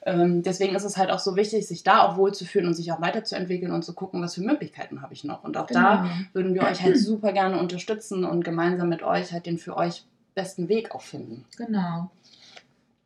Ähm, 0.05 0.43
deswegen 0.43 0.75
ist 0.75 0.85
es 0.85 0.97
halt 0.97 1.11
auch 1.11 1.19
so 1.19 1.37
wichtig, 1.37 1.67
sich 1.67 1.83
da 1.83 2.03
auch 2.03 2.17
wohlzufühlen 2.17 2.67
und 2.67 2.75
sich 2.75 2.93
auch 2.93 3.01
weiterzuentwickeln 3.01 3.73
und 3.73 3.85
zu 3.85 3.93
gucken, 3.95 4.23
was 4.23 4.35
für 4.35 4.43
Möglichkeiten 4.43 5.03
habe 5.03 5.15
ich 5.15 5.25
noch. 5.25 5.45
Und 5.45 5.57
auch 5.57 5.67
genau. 5.67 5.81
da 5.81 6.11
würden 6.33 6.55
wir 6.55 6.63
euch 6.63 6.83
halt 6.83 6.99
super 6.99 7.33
gerne 7.33 7.59
unterstützen 7.59 8.25
und 8.25 8.45
gemeinsam 8.45 8.89
mit 8.89 9.03
euch 9.03 9.33
halt 9.33 9.47
den 9.47 9.59
für 9.59 9.77
euch 9.77 10.05
besten 10.35 10.69
Weg 10.69 10.95
auch 10.95 11.03
finden. 11.03 11.45
Genau. 11.57 12.11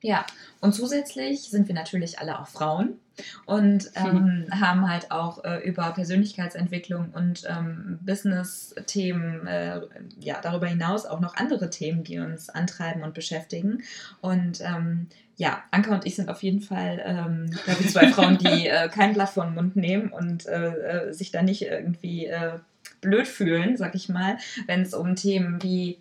Ja, 0.02 0.26
und 0.60 0.74
zusätzlich 0.74 1.42
sind 1.42 1.68
wir 1.68 1.76
natürlich 1.76 2.18
alle 2.18 2.40
auch 2.40 2.48
Frauen 2.48 2.98
und 3.46 3.90
ähm, 3.96 4.46
hm. 4.50 4.60
haben 4.60 4.90
halt 4.90 5.12
auch 5.12 5.44
äh, 5.44 5.58
über 5.58 5.92
Persönlichkeitsentwicklung 5.92 7.10
und 7.10 7.44
ähm, 7.48 8.00
Business-Themen, 8.02 9.46
äh, 9.46 9.80
ja, 10.18 10.40
darüber 10.42 10.66
hinaus 10.66 11.06
auch 11.06 11.20
noch 11.20 11.36
andere 11.36 11.70
Themen, 11.70 12.02
die 12.02 12.18
uns 12.18 12.48
antreiben 12.48 13.04
und 13.04 13.14
beschäftigen. 13.14 13.82
Und 14.20 14.60
ähm, 14.60 15.06
ja, 15.36 15.62
Anka 15.70 15.94
und 15.94 16.04
ich 16.04 16.16
sind 16.16 16.28
auf 16.28 16.42
jeden 16.42 16.60
Fall, 16.60 17.00
ähm, 17.04 17.50
glaube 17.64 17.82
ich, 17.82 17.90
zwei 17.90 18.08
Frauen, 18.08 18.38
die 18.38 18.66
äh, 18.68 18.88
kein 18.88 19.14
Blatt 19.14 19.30
vor 19.30 19.44
den 19.44 19.54
Mund 19.54 19.76
nehmen 19.76 20.12
und 20.12 20.46
äh, 20.46 21.08
äh, 21.08 21.12
sich 21.12 21.30
da 21.30 21.42
nicht 21.42 21.62
irgendwie 21.62 22.26
äh, 22.26 22.58
blöd 23.00 23.28
fühlen, 23.28 23.76
sag 23.76 23.94
ich 23.94 24.08
mal, 24.08 24.38
wenn 24.66 24.82
es 24.82 24.94
um 24.94 25.16
Themen 25.16 25.62
wie 25.62 25.98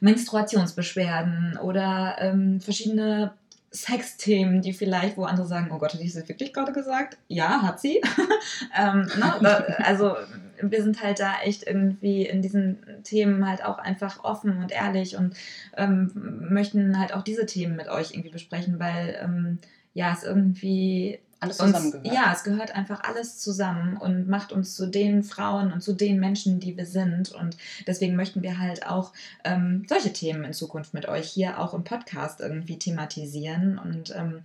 Menstruationsbeschwerden 0.00 1.58
oder 1.58 2.16
ähm, 2.20 2.60
verschiedene 2.60 3.32
Sexthemen, 3.72 4.60
die 4.60 4.72
vielleicht, 4.72 5.16
wo 5.16 5.24
andere 5.24 5.46
sagen, 5.46 5.70
oh 5.72 5.78
Gott, 5.78 5.94
hat 5.94 6.00
die 6.00 6.12
das 6.12 6.28
wirklich 6.28 6.52
gerade 6.52 6.72
gesagt? 6.72 7.16
Ja, 7.28 7.62
hat 7.62 7.80
sie. 7.80 8.00
ähm, 8.78 9.08
ne? 9.16 9.76
Also 9.78 10.14
wir 10.60 10.82
sind 10.82 11.02
halt 11.02 11.20
da 11.20 11.40
echt 11.42 11.66
irgendwie 11.66 12.26
in 12.26 12.42
diesen 12.42 12.78
Themen 13.02 13.48
halt 13.48 13.64
auch 13.64 13.78
einfach 13.78 14.22
offen 14.24 14.58
und 14.58 14.70
ehrlich 14.72 15.16
und 15.16 15.34
ähm, 15.76 16.12
möchten 16.50 16.98
halt 16.98 17.14
auch 17.14 17.22
diese 17.22 17.46
Themen 17.46 17.76
mit 17.76 17.88
euch 17.88 18.12
irgendwie 18.12 18.30
besprechen, 18.30 18.78
weil 18.78 19.18
ähm, 19.22 19.58
ja, 19.94 20.12
es 20.12 20.22
irgendwie 20.22 21.18
alles 21.42 21.58
zusammengehört. 21.58 22.06
Uns, 22.06 22.14
ja, 22.14 22.32
es 22.32 22.44
gehört 22.44 22.74
einfach 22.74 23.02
alles 23.02 23.38
zusammen 23.38 23.96
und 23.96 24.28
macht 24.28 24.52
uns 24.52 24.74
zu 24.74 24.86
den 24.86 25.22
Frauen 25.24 25.72
und 25.72 25.82
zu 25.82 25.92
den 25.92 26.20
Menschen, 26.20 26.60
die 26.60 26.76
wir 26.76 26.86
sind. 26.86 27.32
Und 27.32 27.56
deswegen 27.86 28.16
möchten 28.16 28.42
wir 28.42 28.58
halt 28.58 28.86
auch 28.86 29.12
ähm, 29.44 29.84
solche 29.88 30.12
Themen 30.12 30.44
in 30.44 30.52
Zukunft 30.52 30.94
mit 30.94 31.08
euch 31.08 31.28
hier 31.28 31.58
auch 31.58 31.74
im 31.74 31.84
Podcast 31.84 32.40
irgendwie 32.40 32.78
thematisieren. 32.78 33.78
Und 33.78 34.14
ähm, 34.16 34.40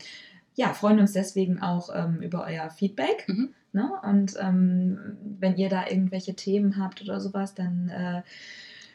ja, 0.55 0.73
freuen 0.73 0.99
uns 0.99 1.13
deswegen 1.13 1.61
auch 1.61 1.89
ähm, 1.93 2.19
über 2.21 2.45
euer 2.45 2.69
Feedback. 2.69 3.25
Mhm. 3.27 3.53
Ne? 3.73 3.91
Und 4.03 4.35
ähm, 4.39 5.17
wenn 5.39 5.55
ihr 5.55 5.69
da 5.69 5.87
irgendwelche 5.87 6.33
Themen 6.33 6.77
habt 6.77 7.01
oder 7.01 7.19
sowas, 7.19 7.53
dann 7.53 7.89
äh, 7.89 8.21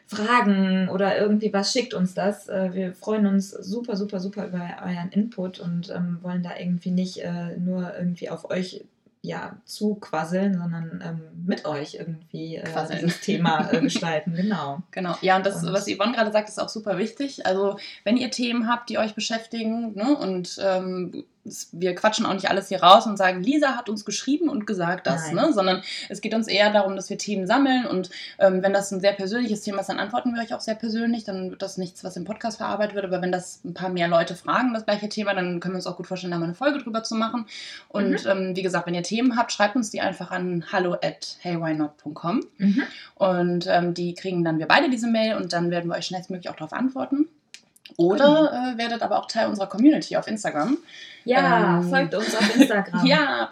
Fragen 0.06 0.88
oder 0.88 1.18
irgendwie 1.18 1.52
was, 1.52 1.72
schickt 1.72 1.94
uns 1.94 2.14
das. 2.14 2.48
Äh, 2.48 2.70
wir 2.72 2.94
freuen 2.94 3.26
uns 3.26 3.50
super, 3.50 3.96
super, 3.96 4.20
super 4.20 4.46
über 4.46 4.68
euren 4.84 5.10
Input 5.10 5.58
und 5.58 5.90
ähm, 5.90 6.18
wollen 6.22 6.42
da 6.42 6.50
irgendwie 6.58 6.90
nicht 6.90 7.18
äh, 7.18 7.56
nur 7.56 7.94
irgendwie 7.96 8.30
auf 8.30 8.50
euch 8.50 8.84
ja, 9.24 9.56
zu 9.64 9.94
quasseln, 9.94 10.58
sondern 10.58 11.00
ähm, 11.04 11.20
mit 11.46 11.64
euch 11.64 11.94
irgendwie 11.94 12.56
äh, 12.56 12.64
dieses 12.92 13.20
Thema 13.20 13.70
äh, 13.72 13.80
gestalten. 13.80 14.34
Genau. 14.34 14.82
Genau. 14.90 15.16
Ja, 15.20 15.36
und 15.36 15.46
das, 15.46 15.62
und, 15.62 15.72
was 15.72 15.86
Yvonne 15.86 16.12
gerade 16.12 16.32
sagt, 16.32 16.48
ist 16.48 16.60
auch 16.60 16.68
super 16.68 16.98
wichtig. 16.98 17.46
Also, 17.46 17.78
wenn 18.02 18.16
ihr 18.16 18.32
Themen 18.32 18.68
habt, 18.68 18.90
die 18.90 18.98
euch 18.98 19.14
beschäftigen 19.14 19.94
ne, 19.94 20.16
und 20.16 20.58
ähm, 20.60 21.24
wir 21.72 21.94
quatschen 21.94 22.24
auch 22.24 22.34
nicht 22.34 22.48
alles 22.48 22.68
hier 22.68 22.82
raus 22.82 23.06
und 23.06 23.16
sagen, 23.16 23.42
Lisa 23.42 23.76
hat 23.76 23.88
uns 23.88 24.04
geschrieben 24.04 24.48
und 24.48 24.66
gesagt 24.66 25.06
das, 25.08 25.32
ne? 25.32 25.52
sondern 25.52 25.82
es 26.08 26.20
geht 26.20 26.34
uns 26.34 26.46
eher 26.46 26.72
darum, 26.72 26.94
dass 26.94 27.10
wir 27.10 27.18
Themen 27.18 27.46
sammeln 27.46 27.86
und 27.86 28.10
ähm, 28.38 28.62
wenn 28.62 28.72
das 28.72 28.92
ein 28.92 29.00
sehr 29.00 29.12
persönliches 29.12 29.62
Thema 29.62 29.80
ist, 29.80 29.88
dann 29.88 29.98
antworten 29.98 30.34
wir 30.34 30.42
euch 30.42 30.54
auch 30.54 30.60
sehr 30.60 30.76
persönlich, 30.76 31.24
dann 31.24 31.50
wird 31.50 31.62
das 31.62 31.78
nichts, 31.78 32.04
was 32.04 32.16
im 32.16 32.24
Podcast 32.24 32.58
verarbeitet 32.58 32.94
wird, 32.94 33.06
aber 33.06 33.20
wenn 33.22 33.32
das 33.32 33.60
ein 33.64 33.74
paar 33.74 33.88
mehr 33.88 34.06
Leute 34.06 34.36
fragen, 34.36 34.72
das 34.72 34.84
gleiche 34.84 35.08
Thema, 35.08 35.34
dann 35.34 35.58
können 35.58 35.74
wir 35.74 35.78
uns 35.78 35.86
auch 35.86 35.96
gut 35.96 36.06
vorstellen, 36.06 36.30
da 36.30 36.38
mal 36.38 36.44
eine 36.44 36.54
Folge 36.54 36.78
drüber 36.78 37.02
zu 37.02 37.16
machen 37.16 37.46
und 37.88 38.24
mhm. 38.24 38.30
ähm, 38.30 38.56
wie 38.56 38.62
gesagt, 38.62 38.86
wenn 38.86 38.94
ihr 38.94 39.02
Themen 39.02 39.36
habt, 39.36 39.52
schreibt 39.52 39.74
uns 39.74 39.90
die 39.90 40.00
einfach 40.00 40.30
an 40.30 40.64
hallo 40.70 40.92
at 40.94 41.38
heywhynot.com 41.42 42.44
mhm. 42.58 42.82
und 43.16 43.66
ähm, 43.68 43.94
die 43.94 44.14
kriegen 44.14 44.44
dann 44.44 44.60
wir 44.60 44.66
beide 44.66 44.90
diese 44.90 45.08
Mail 45.08 45.36
und 45.36 45.52
dann 45.52 45.72
werden 45.72 45.90
wir 45.90 45.96
euch 45.96 46.06
schnellstmöglich 46.06 46.50
auch 46.50 46.56
darauf 46.56 46.72
antworten. 46.72 47.26
Oder 47.96 48.74
äh, 48.74 48.78
werdet 48.78 49.02
aber 49.02 49.18
auch 49.18 49.26
Teil 49.26 49.48
unserer 49.48 49.66
Community 49.68 50.16
auf 50.16 50.26
Instagram. 50.26 50.78
Ja, 51.24 51.78
Ähm, 51.78 51.88
folgt 51.88 52.14
uns 52.14 52.34
auf 52.34 52.56
Instagram. 52.56 53.06
Ja, 53.06 53.48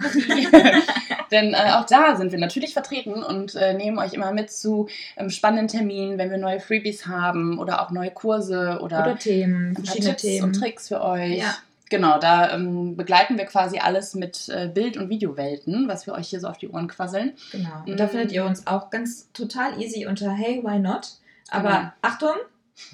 denn 1.31 1.55
äh, 1.55 1.73
auch 1.75 1.87
da 1.87 2.17
sind 2.17 2.33
wir 2.33 2.39
natürlich 2.39 2.73
vertreten 2.73 3.23
und 3.23 3.55
äh, 3.55 3.75
nehmen 3.75 3.99
euch 3.99 4.13
immer 4.13 4.33
mit 4.33 4.51
zu 4.51 4.89
ähm, 5.17 5.31
spannenden 5.31 5.69
Terminen, 5.69 6.19
wenn 6.19 6.31
wir 6.31 6.39
neue 6.39 6.61
Freebies 6.61 7.07
haben 7.07 7.59
oder 7.59 7.83
auch 7.83 7.91
neue 7.91 8.11
Kurse 8.11 8.79
oder, 8.83 9.01
Oder 9.03 9.17
Themen, 9.19 9.75
verschiedene 9.77 10.11
Tipps 10.11 10.23
Themen. 10.23 10.45
und 10.47 10.53
Tricks 10.55 10.89
für 10.89 11.01
euch. 11.03 11.39
Ja. 11.39 11.55
Genau, 11.91 12.19
da 12.21 12.53
ähm, 12.55 12.97
begleiten 12.97 13.37
wir 13.37 13.47
quasi 13.47 13.79
alles 13.81 14.15
mit 14.15 14.49
äh, 14.49 14.69
Bild- 14.69 14.97
und 14.97 15.09
Videowelten, 15.09 15.89
was 15.89 16.07
wir 16.07 16.15
euch 16.15 16.29
hier 16.29 16.39
so 16.39 16.47
auf 16.47 16.57
die 16.57 16.69
Ohren 16.69 16.87
quasseln. 16.87 17.33
Genau. 17.51 17.69
Und 17.85 17.99
da 17.99 18.05
Mhm. 18.05 18.09
findet 18.11 18.33
ihr 18.33 18.45
uns 18.45 18.67
auch 18.69 18.91
ganz 18.91 19.29
total 19.33 19.81
easy 19.83 20.07
unter 20.07 20.31
Hey, 20.33 20.61
why 20.63 20.79
not? 20.79 21.09
Aber 21.51 21.69
Genau. 21.71 21.91
Achtung, 22.03 22.35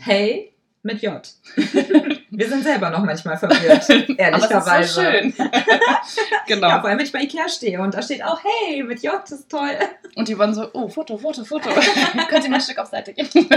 hey 0.01 0.51
mit 0.87 1.03
J. 1.03 1.21
Wir 2.31 2.49
sind 2.49 2.63
selber 2.63 2.91
noch 2.91 3.05
manchmal 3.05 3.37
verwirrt, 3.37 3.91
Aber 3.91 4.19
ehrlicherweise. 4.19 4.81
ist 4.81 4.95
so 4.95 5.03
schön. 5.03 5.35
genau. 6.47 6.69
Ja, 6.69 6.81
vor 6.81 6.89
allem, 6.89 6.99
wenn 6.99 7.07
ich 7.07 7.13
bei 7.13 7.23
Ikea 7.23 7.49
stehe 7.49 7.81
und 7.81 7.95
da 7.95 8.01
steht 8.01 8.25
auch 8.25 8.41
Hey 8.43 8.83
mit 8.83 9.03
J, 9.03 9.21
das 9.21 9.33
ist 9.33 9.51
toll. 9.51 9.71
Und 10.15 10.29
die 10.29 10.39
waren 10.39 10.55
so, 10.55 10.71
oh, 10.73 10.89
Foto, 10.89 11.19
Foto, 11.19 11.45
Foto. 11.45 11.69
Können 12.29 12.43
Sie 12.43 12.49
mal 12.49 12.57
ein 12.57 12.61
Stück 12.63 12.79
auf 12.79 12.89
Seite 12.89 13.13
geben? 13.13 13.49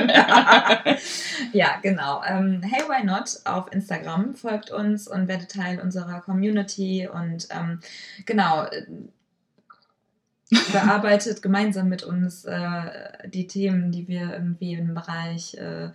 ja, 1.53 1.77
genau. 1.81 2.21
Ähm, 2.27 2.61
hey, 2.63 2.83
why 2.87 3.05
not 3.05 3.39
auf 3.45 3.71
Instagram. 3.71 4.35
Folgt 4.35 4.71
uns 4.71 5.07
und 5.07 5.27
werdet 5.27 5.51
Teil 5.51 5.79
unserer 5.79 6.21
Community 6.21 7.07
und 7.11 7.47
ähm, 7.51 7.79
genau. 8.25 8.65
äh, 8.65 8.83
Bearbeitet 10.73 11.43
gemeinsam 11.43 11.89
mit 11.89 12.01
uns 12.01 12.43
äh, 12.43 13.27
die 13.27 13.45
Themen, 13.45 13.91
die 13.91 14.07
wir 14.07 14.33
irgendwie 14.33 14.73
im 14.73 14.95
Bereich 14.95 15.53
äh, 15.55 15.89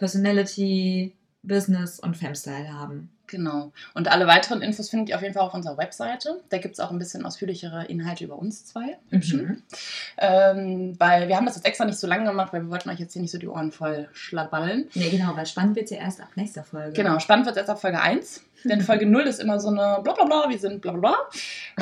Personality, 0.00 1.14
Business 1.42 2.00
und 2.00 2.16
Femstyle 2.16 2.72
haben. 2.72 3.10
Genau. 3.26 3.70
Und 3.94 4.10
alle 4.10 4.26
weiteren 4.26 4.62
Infos 4.62 4.88
findet 4.88 5.10
ihr 5.10 5.16
auf 5.16 5.22
jeden 5.22 5.34
Fall 5.34 5.44
auf 5.44 5.54
unserer 5.54 5.76
Webseite. 5.76 6.40
Da 6.48 6.58
gibt 6.58 6.74
es 6.74 6.80
auch 6.80 6.90
ein 6.90 6.98
bisschen 6.98 7.24
ausführlichere 7.24 7.84
Inhalte 7.84 8.24
über 8.24 8.36
uns 8.36 8.64
zwei. 8.64 8.96
Mhm. 9.10 9.62
Ähm, 10.18 10.98
weil 10.98 11.28
wir 11.28 11.36
haben 11.36 11.46
das 11.46 11.54
jetzt 11.54 11.66
extra 11.66 11.84
nicht 11.84 11.98
so 11.98 12.06
lange 12.06 12.24
gemacht, 12.24 12.52
weil 12.52 12.62
wir 12.62 12.70
wollten 12.70 12.88
euch 12.90 12.98
jetzt 12.98 13.12
hier 13.12 13.22
nicht 13.22 13.30
so 13.30 13.38
die 13.38 13.46
Ohren 13.46 13.70
voll 13.70 14.08
schlabballen. 14.12 14.88
Nee, 14.94 15.10
genau, 15.10 15.36
weil 15.36 15.46
spannend 15.46 15.76
wird 15.76 15.84
es 15.84 15.90
ja 15.92 15.98
erst 15.98 16.20
ab 16.20 16.30
nächster 16.34 16.64
Folge. 16.64 16.92
Genau, 16.92 17.20
spannend 17.20 17.46
wird 17.46 17.56
es 17.56 17.60
erst 17.60 17.70
ab 17.70 17.80
Folge 17.80 18.00
1. 18.00 18.42
Denn 18.64 18.80
Folge 18.80 19.06
0 19.06 19.22
ist 19.22 19.40
immer 19.40 19.58
so 19.58 19.68
eine 19.68 20.00
bla 20.02 20.12
bla 20.12 20.24
bla, 20.24 20.48
wir 20.48 20.58
sind 20.58 20.80
bla 20.80 20.92
bla 20.92 21.00
bla. 21.00 21.16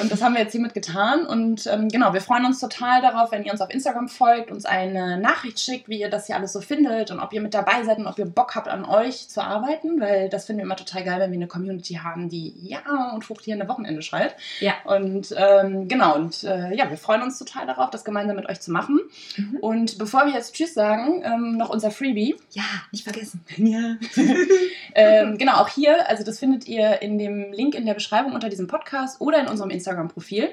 Und 0.00 0.10
das 0.12 0.22
haben 0.22 0.34
wir 0.34 0.42
jetzt 0.42 0.52
hiermit 0.52 0.74
getan. 0.74 1.26
Und 1.26 1.66
ähm, 1.66 1.88
genau, 1.88 2.12
wir 2.12 2.20
freuen 2.20 2.44
uns 2.44 2.60
total 2.60 3.02
darauf, 3.02 3.32
wenn 3.32 3.44
ihr 3.44 3.52
uns 3.52 3.60
auf 3.60 3.70
Instagram 3.70 4.08
folgt, 4.08 4.50
uns 4.50 4.64
eine 4.64 5.18
Nachricht 5.18 5.58
schickt, 5.60 5.88
wie 5.88 6.00
ihr 6.00 6.10
das 6.10 6.26
hier 6.26 6.36
alles 6.36 6.52
so 6.52 6.60
findet 6.60 7.10
und 7.10 7.20
ob 7.20 7.32
ihr 7.32 7.40
mit 7.40 7.54
dabei 7.54 7.82
seid 7.84 7.98
und 7.98 8.06
ob 8.06 8.18
ihr 8.18 8.26
Bock 8.26 8.54
habt, 8.54 8.68
an 8.68 8.84
euch 8.84 9.28
zu 9.28 9.42
arbeiten, 9.42 10.00
weil 10.00 10.28
das 10.28 10.46
finden 10.46 10.60
wir 10.60 10.64
immer 10.64 10.76
total 10.76 11.04
geil, 11.04 11.20
wenn 11.20 11.30
wir 11.30 11.38
eine 11.38 11.48
Community 11.48 11.94
haben, 11.94 12.28
die 12.28 12.54
ja 12.60 13.12
und 13.14 13.24
fruchtierende 13.24 13.68
Wochenende 13.68 14.02
schreit. 14.02 14.36
Ja. 14.60 14.74
Und 14.84 15.34
ähm, 15.36 15.88
genau, 15.88 16.14
und 16.14 16.44
äh, 16.44 16.74
ja, 16.74 16.90
wir 16.90 16.96
freuen 16.96 17.22
uns 17.22 17.38
total 17.38 17.66
darauf, 17.66 17.90
das 17.90 18.04
gemeinsam 18.04 18.36
mit 18.36 18.48
euch 18.48 18.60
zu 18.60 18.70
machen. 18.70 19.00
Mhm. 19.36 19.56
Und 19.60 19.98
bevor 19.98 20.26
wir 20.26 20.32
jetzt 20.32 20.54
Tschüss 20.54 20.74
sagen, 20.74 21.22
ähm, 21.24 21.56
noch 21.56 21.70
unser 21.70 21.90
Freebie. 21.90 22.36
Ja, 22.52 22.64
nicht 22.92 23.04
vergessen. 23.04 23.44
Ja. 23.56 23.96
ähm, 24.94 25.38
genau, 25.38 25.54
auch 25.54 25.68
hier, 25.68 26.08
also 26.08 26.24
das 26.24 26.38
findet 26.38 26.67
ihr 26.68 27.02
in 27.02 27.18
dem 27.18 27.52
Link 27.52 27.74
in 27.74 27.86
der 27.86 27.94
Beschreibung 27.94 28.32
unter 28.32 28.48
diesem 28.48 28.66
Podcast 28.66 29.20
oder 29.20 29.40
in 29.40 29.48
unserem 29.48 29.70
Instagram-Profil. 29.70 30.48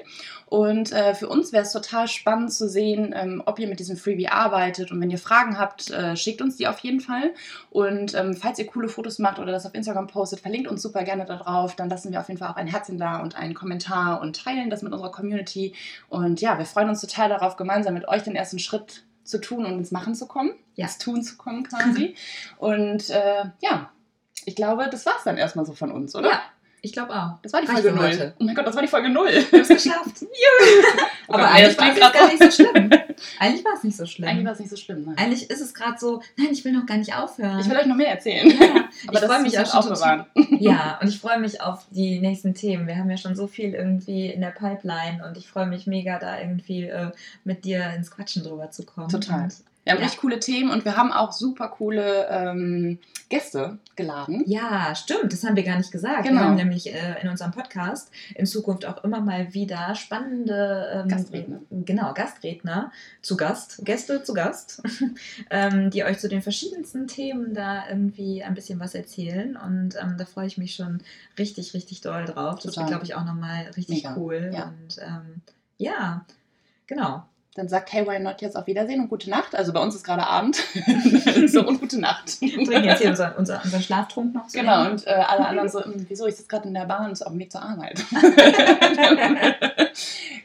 Und 0.46 0.92
äh, 0.92 1.14
für 1.14 1.28
uns 1.28 1.52
wäre 1.52 1.64
es 1.64 1.72
total 1.72 2.08
spannend 2.08 2.52
zu 2.52 2.68
sehen, 2.68 3.12
ähm, 3.16 3.42
ob 3.46 3.58
ihr 3.58 3.68
mit 3.68 3.80
diesem 3.80 3.96
Freebie 3.96 4.28
arbeitet. 4.28 4.92
Und 4.92 5.00
wenn 5.00 5.10
ihr 5.10 5.18
Fragen 5.18 5.58
habt, 5.58 5.90
äh, 5.90 6.16
schickt 6.16 6.40
uns 6.40 6.56
die 6.56 6.68
auf 6.68 6.78
jeden 6.80 7.00
Fall. 7.00 7.32
Und 7.70 8.14
ähm, 8.14 8.34
falls 8.34 8.58
ihr 8.58 8.66
coole 8.66 8.88
Fotos 8.88 9.18
macht 9.18 9.38
oder 9.38 9.52
das 9.52 9.66
auf 9.66 9.74
Instagram 9.74 10.06
postet, 10.06 10.40
verlinkt 10.40 10.68
uns 10.68 10.82
super 10.82 11.02
gerne 11.04 11.24
da 11.24 11.36
drauf. 11.36 11.74
Dann 11.76 11.88
lassen 11.90 12.12
wir 12.12 12.20
auf 12.20 12.28
jeden 12.28 12.38
Fall 12.38 12.48
auch 12.50 12.56
ein 12.56 12.68
Herzchen 12.68 12.98
da 12.98 13.18
und 13.20 13.36
einen 13.36 13.54
Kommentar 13.54 14.20
und 14.20 14.36
teilen 14.42 14.70
das 14.70 14.82
mit 14.82 14.92
unserer 14.92 15.10
Community. 15.10 15.74
Und 16.08 16.40
ja, 16.40 16.58
wir 16.58 16.64
freuen 16.64 16.88
uns 16.88 17.00
total 17.00 17.28
darauf, 17.28 17.56
gemeinsam 17.56 17.94
mit 17.94 18.06
euch 18.08 18.22
den 18.22 18.36
ersten 18.36 18.58
Schritt 18.58 19.04
zu 19.24 19.40
tun 19.40 19.64
und 19.66 19.72
ins 19.78 19.90
Machen 19.90 20.14
zu 20.14 20.26
kommen, 20.26 20.52
Ja. 20.76 20.86
ins 20.86 20.98
Tun 20.98 21.20
zu 21.22 21.36
kommen 21.36 21.64
quasi. 21.64 22.14
und 22.58 23.10
äh, 23.10 23.44
ja, 23.60 23.90
ich 24.44 24.54
glaube, 24.54 24.88
das 24.90 25.06
war 25.06 25.14
es 25.18 25.24
dann 25.24 25.36
erstmal 25.36 25.64
so 25.64 25.72
von 25.72 25.90
uns, 25.90 26.14
oder? 26.14 26.30
Ja, 26.30 26.42
ich 26.82 26.92
glaube 26.92 27.14
auch. 27.14 27.38
Das 27.42 27.52
war 27.52 27.60
die 27.60 27.66
Reicht 27.66 27.80
Folge 27.80 27.96
für 27.96 28.02
0. 28.02 28.12
heute. 28.12 28.34
Oh 28.38 28.44
mein 28.44 28.54
Gott, 28.54 28.66
das 28.66 28.74
war 28.74 28.82
die 28.82 28.88
Folge 28.88 29.08
0. 29.08 29.26
Wir 29.26 29.42
haben 29.42 29.60
es 29.60 29.68
geschafft. 29.68 30.24
Aber 31.28 31.38
Gott, 31.38 31.52
eigentlich 31.52 31.78
war 31.78 32.10
es 32.10 32.12
gar 32.12 32.26
nicht 32.28 32.42
so 32.42 32.50
schlimm. 32.50 32.90
Eigentlich 33.40 33.64
war 33.64 33.72
es 33.74 33.82
nicht 33.82 33.96
so 33.96 34.06
schlimm. 34.06 34.28
Eigentlich 34.28 34.44
war 34.44 34.52
es 34.52 34.58
nicht 34.60 34.70
so 34.70 34.76
schlimm. 34.76 35.04
Ne? 35.04 35.14
Eigentlich 35.16 35.50
ist 35.50 35.60
es 35.60 35.74
gerade 35.74 35.98
so, 35.98 36.22
nein, 36.36 36.48
ich 36.52 36.64
will 36.64 36.72
noch 36.72 36.86
gar 36.86 36.96
nicht 36.96 37.14
aufhören. 37.14 37.58
Ich 37.58 37.68
will 37.68 37.76
euch 37.76 37.86
noch 37.86 37.96
mehr 37.96 38.10
erzählen. 38.10 38.48
ja, 38.48 38.66
Aber 39.08 39.18
ich 39.18 39.24
freue 39.24 39.42
mich 39.42 39.58
auch 39.58 39.82
schon 39.82 39.94
total. 39.94 40.26
Ja, 40.58 40.98
und 41.02 41.08
ich 41.08 41.18
freue 41.18 41.38
mich 41.38 41.60
auf 41.60 41.86
die 41.90 42.20
nächsten 42.20 42.54
Themen. 42.54 42.86
Wir 42.86 42.96
haben 42.96 43.10
ja 43.10 43.16
schon 43.16 43.34
so 43.34 43.46
viel 43.46 43.74
irgendwie 43.74 44.28
in 44.28 44.40
der 44.40 44.50
Pipeline 44.50 45.24
und 45.26 45.36
ich 45.36 45.48
freue 45.48 45.66
mich 45.66 45.86
mega, 45.86 46.18
da 46.18 46.38
irgendwie 46.40 46.84
äh, 46.84 47.10
mit 47.44 47.64
dir 47.64 47.90
ins 47.94 48.10
Quatschen 48.10 48.44
drüber 48.44 48.70
zu 48.70 48.84
kommen. 48.84 49.08
Total. 49.08 49.44
Und, 49.44 49.54
Wir 49.86 49.92
haben 49.92 50.00
Ja. 50.00 50.06
richtig 50.06 50.20
coole 50.20 50.40
Themen 50.40 50.70
und 50.72 50.84
wir 50.84 50.96
haben 50.96 51.12
auch 51.12 51.30
super 51.30 51.68
coole 51.68 52.26
ähm, 52.28 52.98
Gäste 53.28 53.78
geladen. 53.94 54.42
ja, 54.46 54.92
stimmt, 54.96 55.32
das 55.32 55.44
haben 55.44 55.54
wir 55.54 55.62
gar 55.62 55.76
nicht 55.78 55.92
gesagt. 55.92 56.24
Genau. 56.24 56.40
Wir 56.40 56.44
haben 56.48 56.54
nämlich 56.56 56.92
äh, 56.92 57.22
in 57.22 57.28
unserem 57.28 57.52
Podcast 57.52 58.10
in 58.34 58.46
Zukunft 58.46 58.84
auch 58.84 59.04
immer 59.04 59.20
mal 59.20 59.54
wieder 59.54 59.94
spannende 59.94 60.90
ähm, 61.04 61.08
Gastredner. 61.08 61.60
Genau, 61.70 62.12
Gastredner 62.14 62.90
zu 63.22 63.36
Gast, 63.36 63.84
Gäste 63.84 64.24
zu 64.24 64.34
Gast, 64.34 64.82
ähm, 65.50 65.90
die 65.90 66.02
euch 66.02 66.18
zu 66.18 66.28
den 66.28 66.42
verschiedensten 66.42 67.06
Themen 67.06 67.54
da 67.54 67.88
irgendwie 67.88 68.42
ein 68.42 68.54
bisschen 68.54 68.80
was 68.80 68.92
erzählen. 68.96 69.56
Und 69.56 69.94
ähm, 70.02 70.16
da 70.18 70.24
freue 70.24 70.48
ich 70.48 70.58
mich 70.58 70.74
schon 70.74 71.00
richtig, 71.38 71.74
richtig 71.74 72.00
doll 72.00 72.24
drauf. 72.24 72.56
Das 72.56 72.74
Total. 72.74 72.82
wird, 72.82 72.88
glaube 72.90 73.04
ich, 73.04 73.14
auch 73.14 73.24
nochmal 73.24 73.66
richtig 73.76 74.02
Mega. 74.02 74.16
cool. 74.16 74.50
Ja. 74.52 74.64
Und 74.64 74.98
ähm, 75.00 75.42
ja, 75.78 76.24
genau. 76.88 77.24
Dann 77.56 77.68
sagt 77.68 77.92
Hey 77.92 78.06
Why 78.06 78.18
Not 78.18 78.42
jetzt 78.42 78.56
auf 78.56 78.66
Wiedersehen 78.66 79.00
und 79.00 79.08
gute 79.08 79.30
Nacht. 79.30 79.54
Also 79.54 79.72
bei 79.72 79.80
uns 79.80 79.94
ist 79.94 80.04
gerade 80.04 80.26
Abend. 80.26 80.56
so 81.46 81.66
und 81.66 81.80
gute 81.80 81.98
Nacht. 81.98 82.40
Wir 82.40 82.52
trinken 82.64 82.84
jetzt 82.84 83.00
hier 83.00 83.10
unseren, 83.10 83.32
unser, 83.36 83.60
unseren 83.64 83.82
Schlaftrunk 83.82 84.34
noch 84.34 84.46
zu 84.46 84.58
Genau, 84.58 84.90
und 84.90 85.06
äh, 85.06 85.10
alle 85.10 85.48
anderen 85.48 85.68
so, 85.68 85.82
"Hm, 85.82 86.06
wieso, 86.08 86.26
ich 86.26 86.36
sitze 86.36 86.48
gerade 86.48 86.68
in 86.68 86.74
der 86.74 86.84
Bahn 86.84 87.06
und 87.06 87.12
ist 87.12 87.22
auf 87.22 87.32
dem 87.32 87.38
Weg 87.38 87.50
zur 87.50 87.62
Arbeit. 87.62 88.04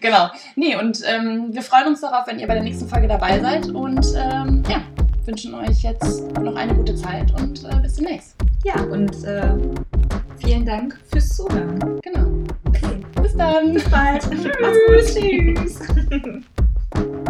genau. 0.01 0.29
Nee, 0.55 0.75
und 0.77 1.01
ähm, 1.05 1.53
wir 1.53 1.61
freuen 1.61 1.87
uns 1.87 2.01
darauf, 2.01 2.27
wenn 2.27 2.39
ihr 2.39 2.47
bei 2.47 2.53
der 2.53 2.63
nächsten 2.63 2.87
Folge 2.87 3.07
dabei 3.07 3.39
seid 3.39 3.67
und 3.69 4.05
ähm, 4.15 4.63
ja, 4.69 4.81
wünschen 5.25 5.53
euch 5.53 5.81
jetzt 5.83 6.21
noch 6.39 6.55
eine 6.55 6.73
gute 6.73 6.95
Zeit 6.95 7.31
und 7.39 7.63
äh, 7.65 7.75
bis 7.81 7.95
demnächst. 7.95 8.35
Ja, 8.63 8.79
und 8.81 9.23
äh, 9.23 9.53
vielen 10.37 10.65
Dank 10.65 10.99
fürs 11.11 11.35
Zuhören. 11.35 11.99
Genau. 12.03 12.27
Okay, 12.67 12.97
Bis 13.21 13.35
dann. 13.35 13.73
bis 13.73 13.89
bald. 13.89 14.23
Gut. 14.31 15.05
Tschüss. 15.05 15.79
thank 16.93 17.05
you 17.07 17.20